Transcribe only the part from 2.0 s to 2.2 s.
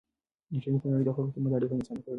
کړې.